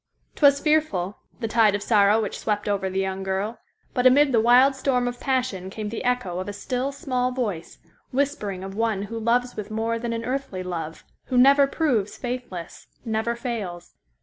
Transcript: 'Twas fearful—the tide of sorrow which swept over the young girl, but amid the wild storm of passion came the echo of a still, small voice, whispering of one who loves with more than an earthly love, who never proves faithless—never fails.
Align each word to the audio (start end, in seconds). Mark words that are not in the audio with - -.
'Twas 0.33 0.59
fearful—the 0.59 1.47
tide 1.47 1.75
of 1.75 1.83
sorrow 1.83 2.19
which 2.19 2.39
swept 2.39 2.67
over 2.67 2.89
the 2.89 2.99
young 2.99 3.21
girl, 3.21 3.59
but 3.93 4.07
amid 4.07 4.31
the 4.31 4.39
wild 4.41 4.73
storm 4.75 5.07
of 5.07 5.19
passion 5.19 5.69
came 5.69 5.89
the 5.89 6.03
echo 6.03 6.39
of 6.39 6.49
a 6.49 6.53
still, 6.53 6.91
small 6.91 7.29
voice, 7.31 7.77
whispering 8.09 8.63
of 8.63 8.73
one 8.73 9.03
who 9.03 9.19
loves 9.19 9.55
with 9.55 9.69
more 9.69 9.99
than 9.99 10.11
an 10.11 10.25
earthly 10.25 10.63
love, 10.63 11.03
who 11.25 11.37
never 11.37 11.67
proves 11.67 12.17
faithless—never 12.17 13.35
fails. 13.35 13.93